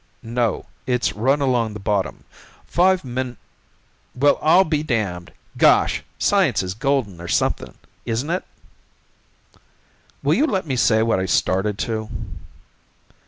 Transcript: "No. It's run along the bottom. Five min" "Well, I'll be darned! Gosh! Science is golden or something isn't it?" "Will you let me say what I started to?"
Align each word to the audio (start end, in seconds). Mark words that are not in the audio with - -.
"No. 0.23 0.65
It's 0.87 1.13
run 1.13 1.41
along 1.41 1.73
the 1.73 1.79
bottom. 1.79 2.23
Five 2.65 3.05
min" 3.05 3.37
"Well, 4.15 4.39
I'll 4.41 4.63
be 4.63 4.81
darned! 4.81 5.31
Gosh! 5.57 6.01
Science 6.17 6.63
is 6.63 6.73
golden 6.73 7.21
or 7.21 7.27
something 7.27 7.75
isn't 8.03 8.31
it?" 8.31 8.43
"Will 10.23 10.33
you 10.33 10.47
let 10.47 10.65
me 10.65 10.75
say 10.75 11.03
what 11.03 11.19
I 11.19 11.27
started 11.27 11.77
to?" 11.85 12.09